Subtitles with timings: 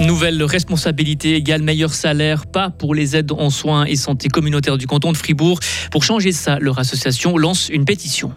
[0.00, 4.86] Nouvelle responsabilité égale meilleur salaire, pas pour les aides en soins et santé communautaire du
[4.86, 5.60] canton de Fribourg.
[5.90, 8.32] Pour changer ça, leur association lance une pétition.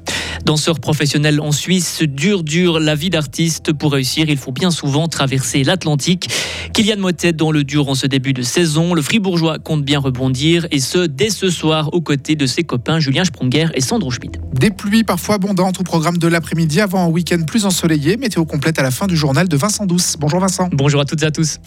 [0.45, 3.71] Danseur professionnel en Suisse, dur, dur la vie d'artiste.
[3.71, 6.29] Pour réussir, il faut bien souvent traverser l'Atlantique.
[6.73, 8.93] Kylian Motet dans le dur en ce début de saison.
[8.93, 12.99] Le Fribourgeois compte bien rebondir et ce, dès ce soir, aux côtés de ses copains
[12.99, 14.39] Julien Sprunger et Sandro Schmidt.
[14.53, 18.17] Des pluies parfois abondantes au programme de l'après-midi avant un week-end plus ensoleillé.
[18.17, 20.15] Météo complète à la fin du journal de Vincent Douce.
[20.19, 20.69] Bonjour Vincent.
[20.73, 21.59] Bonjour à toutes et à tous.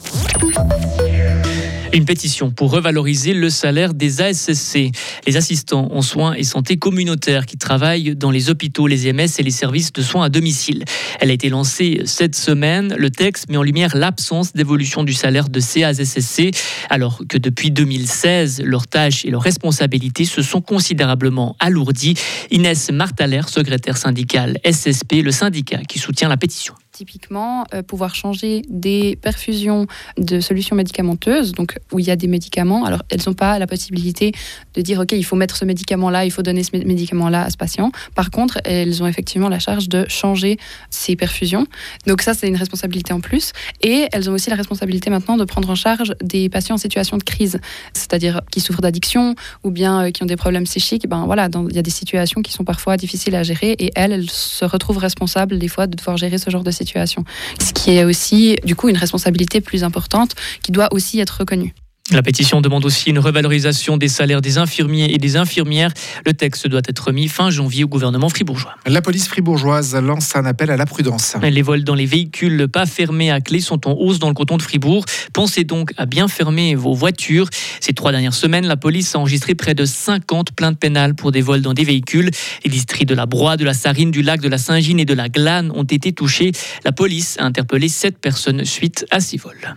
[1.93, 4.91] Une pétition pour revaloriser le salaire des ASSC,
[5.27, 9.43] les assistants en soins et santé communautaires qui travaillent dans les hôpitaux, les EMS et
[9.43, 10.85] les services de soins à domicile.
[11.21, 12.95] Elle a été lancée cette semaine.
[12.99, 16.51] Le texte met en lumière l'absence d'évolution du salaire de ces ASSC,
[16.91, 22.15] alors que depuis 2016, leurs tâches et leurs responsabilités se sont considérablement alourdies.
[22.51, 28.63] Inès Martaler, secrétaire syndicale SSP, le syndicat qui soutient la pétition typiquement euh, pouvoir changer
[28.69, 32.85] des perfusions de solutions médicamenteuses, donc où il y a des médicaments.
[32.85, 34.33] Alors, elles n'ont pas la possibilité
[34.75, 37.57] de dire, OK, il faut mettre ce médicament-là, il faut donner ce médicament-là à ce
[37.57, 37.93] patient.
[38.15, 40.57] Par contre, elles ont effectivement la charge de changer
[40.91, 41.67] ces perfusions.
[42.07, 43.53] Donc ça, c'est une responsabilité en plus.
[43.83, 47.19] Et elles ont aussi la responsabilité maintenant de prendre en charge des patients en situation
[47.19, 47.61] de crise,
[47.93, 51.07] c'est-à-dire qui souffrent d'addiction ou bien euh, qui ont des problèmes psychiques.
[51.09, 54.13] Ben voilà, il y a des situations qui sont parfois difficiles à gérer et elles,
[54.13, 56.86] elles se retrouvent responsables des fois de devoir gérer ce genre de situation
[57.61, 61.75] ce qui est aussi du coup une responsabilité plus importante qui doit aussi être reconnue.
[62.13, 65.91] La pétition demande aussi une revalorisation des salaires des infirmiers et des infirmières.
[66.25, 68.77] Le texte doit être remis fin janvier au gouvernement fribourgeois.
[68.87, 71.37] La police fribourgeoise lance un appel à la prudence.
[71.43, 74.57] Les vols dans les véhicules pas fermés à clé sont en hausse dans le canton
[74.57, 75.05] de Fribourg.
[75.33, 77.49] Pensez donc à bien fermer vos voitures.
[77.81, 81.43] Ces trois dernières semaines, la police a enregistré près de 50 plaintes pénales pour des
[81.43, 82.31] vols dans des véhicules.
[82.65, 85.15] Les districts de la Broye, de la Sarine, du lac, de la Saint-Gine et de
[85.15, 86.53] la Glane ont été touchés.
[86.85, 89.77] La police a interpellé sept personnes suite à ces vols.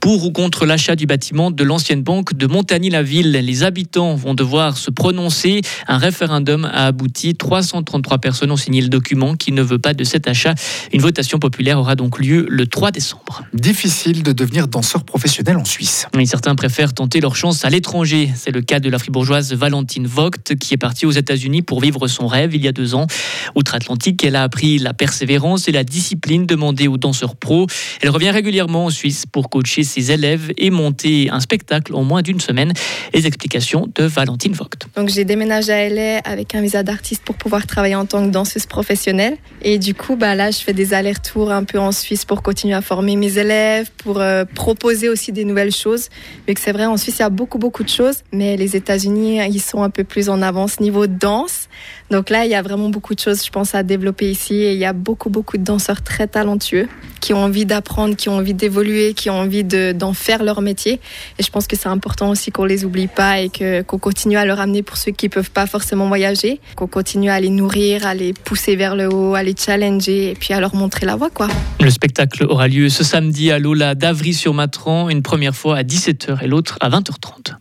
[0.00, 4.76] Pour ou contre l'achat du bâtiment de l'ancienne banque de Montagny-la-Ville, les habitants vont devoir
[4.76, 5.60] se prononcer.
[5.86, 7.34] Un référendum a abouti.
[7.34, 10.54] 333 personnes ont signé le document qui ne veut pas de cet achat.
[10.92, 13.44] Une votation populaire aura donc lieu le 3 décembre.
[13.54, 16.06] Difficile de devenir danseur professionnel en Suisse.
[16.16, 18.30] Mais certains préfèrent tenter leur chance à l'étranger.
[18.34, 22.08] C'est le cas de la fribourgeoise Valentine Vogt qui est partie aux États-Unis pour vivre
[22.08, 23.06] son rêve il y a deux ans.
[23.54, 27.66] Outre-Atlantique, elle a appris la persévérance et la discipline demandée aux danseurs pros.
[28.00, 32.22] Elle revient régulièrement en Suisse pour coacher ses élèves et monter un spectacle en moins
[32.22, 32.72] d'une semaine.
[33.12, 34.88] Les explications de Valentine Vogt.
[34.96, 38.30] Donc j'ai déménagé à LA avec un visa d'artiste pour pouvoir travailler en tant que
[38.30, 39.36] danseuse professionnelle.
[39.60, 42.74] Et du coup, bah là, je fais des allers-retours un peu en Suisse pour continuer
[42.74, 46.08] à former mes élèves, pour euh, proposer aussi des nouvelles choses.
[46.48, 48.74] Vu que c'est vrai, en Suisse, il y a beaucoup, beaucoup de choses, mais les
[48.74, 51.68] États-Unis, ils sont un peu plus en avance niveau danse.
[52.10, 54.54] Donc là, il y a vraiment beaucoup de choses, je pense, à développer ici.
[54.54, 56.88] Et il y a beaucoup, beaucoup de danseurs très talentueux
[57.22, 61.00] qui ont envie d'apprendre, qui ont envie d'évoluer, qui ont envie d'en faire leur métier.
[61.38, 64.44] Et je pense que c'est important aussi qu'on les oublie pas et qu'on continue à
[64.44, 68.14] leur amener pour ceux qui peuvent pas forcément voyager, qu'on continue à les nourrir, à
[68.14, 71.30] les pousser vers le haut, à les challenger et puis à leur montrer la voie,
[71.30, 71.46] quoi.
[71.80, 76.48] Le spectacle aura lieu ce samedi à Lola d'Avry-sur-Matran, une première fois à 17h et
[76.48, 77.54] l'autre à 20h30.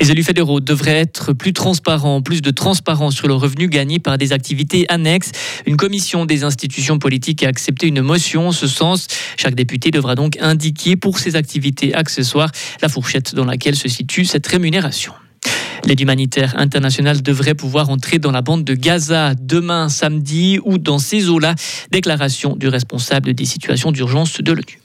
[0.00, 4.16] Les élus fédéraux devraient être plus transparents, plus de transparence sur le revenu gagné par
[4.16, 5.32] des activités annexes.
[5.66, 9.08] Une commission des institutions politiques a accepté une motion en ce sens.
[9.36, 14.24] Chaque député devra donc indiquer pour ses activités accessoires la fourchette dans laquelle se situe
[14.24, 15.12] cette rémunération.
[15.84, 20.98] L'aide humanitaire internationale devrait pouvoir entrer dans la bande de Gaza demain samedi ou dans
[20.98, 21.54] ces eaux-là.
[21.90, 24.80] Déclaration du responsable des situations d'urgence de l'ONU.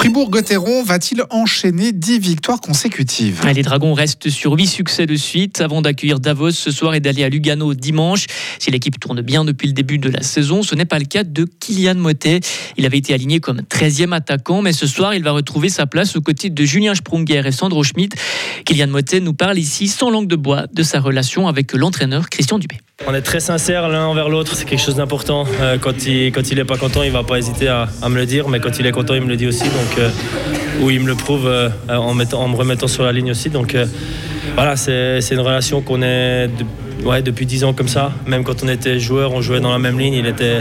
[0.00, 3.44] Fribourg-Gotteron va-t-il enchaîner 10 victoires consécutives?
[3.54, 7.22] Les Dragons restent sur 8 succès de suite avant d'accueillir Davos ce soir et d'aller
[7.22, 8.24] à Lugano dimanche.
[8.58, 11.22] Si l'équipe tourne bien depuis le début de la saison, ce n'est pas le cas
[11.22, 12.40] de Kylian Motet.
[12.78, 16.16] Il avait été aligné comme 13e attaquant, mais ce soir, il va retrouver sa place
[16.16, 18.16] aux côtés de Julien Sprunger et Sandro Schmidt.
[18.64, 22.58] Kylian Motet nous parle ici sans langue de bois de sa relation avec l'entraîneur Christian
[22.58, 22.78] Dubé.
[23.06, 25.46] On est très sincères l'un envers l'autre, c'est quelque chose d'important.
[25.60, 28.26] Euh, quand il quand il est pas content, il va pas hésiter à, me le
[28.26, 29.64] dire, mais quand il est content, il me le dit aussi.
[29.64, 30.10] Donc, euh,
[30.82, 33.48] où il me le prouve euh, en, me remettant sur la ligne aussi.
[33.48, 33.74] Donc
[34.54, 36.50] voilà, c'est une relation qu'on est
[37.24, 38.12] depuis 10 ans comme ça.
[38.26, 40.14] Même quand on était joueur, on jouait dans la même ligne.
[40.14, 40.60] Il était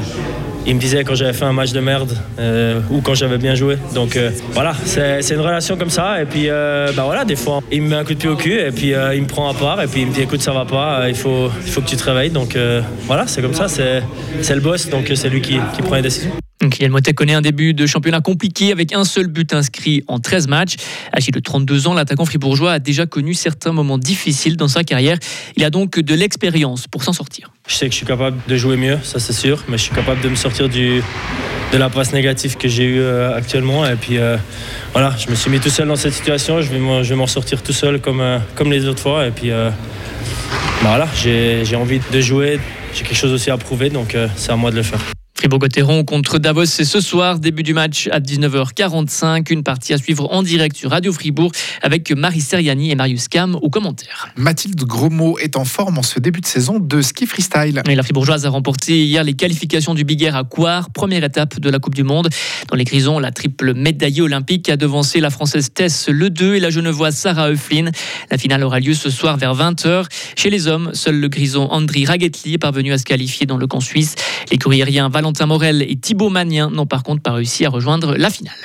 [0.65, 3.55] il me disait quand j'avais fait un match de merde euh, ou quand j'avais bien
[3.55, 3.77] joué.
[3.93, 6.21] Donc euh, voilà, c'est une relation comme ça.
[6.21, 8.35] Et puis euh, bah voilà, des fois, il me met un coup de pied au
[8.35, 10.51] cul et puis il me prend à part et puis il me dit écoute, ça
[10.51, 12.31] va pas, il faut, il faut que tu te réveilles.
[12.31, 12.57] Donc
[13.05, 16.31] voilà, c'est comme ça, c'est le boss, donc c'est lui qui, qui prend les décisions.
[16.67, 20.47] Kylian Motet connaît un début de championnat compliqué avec un seul but inscrit en 13
[20.47, 20.75] matchs.
[21.15, 25.17] Âgé de 32 ans, l'attaquant fribourgeois a déjà connu certains moments difficiles dans sa carrière.
[25.55, 27.51] Il a donc de l'expérience pour s'en sortir.
[27.67, 29.95] Je sais que je suis capable de jouer mieux, ça c'est sûr, mais je suis
[29.95, 31.01] capable de me sortir du,
[31.71, 33.85] de la passe négative que j'ai eue euh, actuellement.
[33.85, 34.37] Et puis euh,
[34.91, 37.73] voilà, je me suis mis tout seul dans cette situation, je vais m'en sortir tout
[37.73, 39.27] seul comme, euh, comme les autres fois.
[39.27, 39.71] Et puis bah
[40.81, 42.59] voilà, j'ai envie de jouer,
[42.93, 44.99] j'ai quelque chose aussi à prouver, donc c'est à moi de le faire.
[45.39, 49.53] Fribourg-Gotteron contre Davos, c'est ce soir, début du match à 19h45.
[49.53, 53.55] Une partie à suivre en direct sur Radio Fribourg avec Marie Seriani et Marius Cam
[53.55, 54.27] aux commentaires.
[54.35, 57.81] Mathilde Grosmot est en forme en ce début de saison de ski freestyle.
[57.85, 61.69] la Fribourgeoise a remporté hier les qualifications du Big Air à Coire, première étape de
[61.69, 62.27] la Coupe du Monde.
[62.67, 66.59] Dans les grisons, la triple médaillée olympique a devancé la Française Tess Le 2 et
[66.59, 67.91] la Genevoise Sarah Euflin.
[68.29, 70.03] La finale aura lieu ce soir vers 20h.
[70.35, 73.67] Chez les hommes, seul le grison Andri Ragetli est parvenu à se qualifier dans le
[73.67, 74.15] camp suisse.
[74.51, 78.15] Les courriériens Valentin Valentin Morel et Thibaut Magnien n'ont par contre pas réussi à rejoindre
[78.17, 78.55] la finale.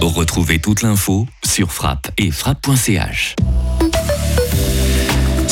[0.00, 3.36] Retrouvez toute l'info sur frappe et frappe.ch.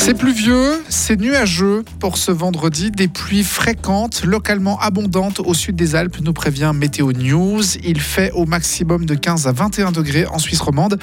[0.03, 2.89] C'est pluvieux, c'est nuageux pour ce vendredi.
[2.89, 7.61] Des pluies fréquentes, localement abondantes au sud des Alpes, nous prévient Météo News.
[7.83, 10.97] Il fait au maximum de 15 à 21 degrés en Suisse romande.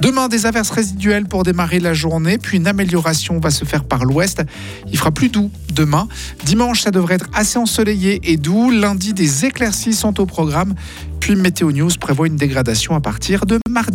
[0.00, 4.04] Demain, des averses résiduelles pour démarrer la journée, puis une amélioration va se faire par
[4.04, 4.44] l'ouest.
[4.92, 6.06] Il fera plus doux demain.
[6.44, 8.70] Dimanche, ça devrait être assez ensoleillé et doux.
[8.70, 10.74] Lundi, des éclaircies sont au programme.
[11.18, 13.82] Puis Météo News prévoit une dégradation à partir de mardi.